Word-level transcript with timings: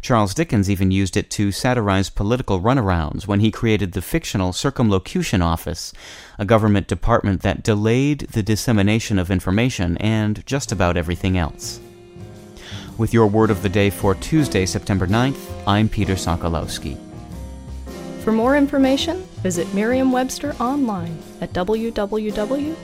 Charles 0.00 0.34
Dickens 0.34 0.70
even 0.70 0.90
used 0.90 1.16
it 1.16 1.30
to 1.30 1.52
satirize 1.52 2.10
political 2.10 2.60
runarounds 2.60 3.26
when 3.26 3.40
he 3.40 3.50
created 3.50 3.92
the 3.92 4.02
fictional 4.02 4.52
Circumlocution 4.52 5.42
Office, 5.42 5.92
a 6.38 6.44
government 6.44 6.86
department 6.86 7.42
that 7.42 7.62
delayed 7.62 8.20
the 8.32 8.42
dissemination 8.42 9.18
of 9.18 9.30
information 9.30 9.96
and 9.98 10.44
just 10.46 10.72
about 10.72 10.96
everything 10.96 11.36
else. 11.38 11.80
With 12.96 13.12
your 13.12 13.26
word 13.26 13.50
of 13.50 13.62
the 13.62 13.68
day 13.68 13.90
for 13.90 14.14
Tuesday, 14.14 14.66
September 14.66 15.06
9th, 15.06 15.40
I'm 15.66 15.88
Peter 15.88 16.14
Sokolowski. 16.14 16.96
For 18.22 18.32
more 18.32 18.56
information, 18.56 19.22
visit 19.42 19.72
Merriam 19.74 20.10
Webster 20.12 20.54
online 20.60 21.18
at 21.42 21.52
www.merriam-webster.com. 21.52 22.74